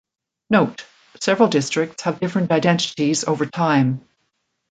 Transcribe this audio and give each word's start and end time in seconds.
Note: 0.49 0.83
several 1.19 1.47
districts 1.47 2.01
have 2.05 2.19
different 2.19 2.49
identities 2.49 3.23
over 3.23 3.45
time. 3.45 4.03